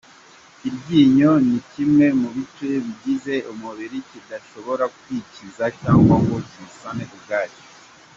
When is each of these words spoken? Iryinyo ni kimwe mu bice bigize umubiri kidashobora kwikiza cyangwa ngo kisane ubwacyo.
Iryinyo 0.67 1.31
ni 1.47 1.59
kimwe 1.71 2.05
mu 2.19 2.29
bice 2.35 2.67
bigize 2.85 3.35
umubiri 3.51 3.97
kidashobora 4.09 4.83
kwikiza 4.97 5.65
cyangwa 5.79 6.15
ngo 6.23 6.37
kisane 6.49 7.03
ubwacyo. 7.17 7.63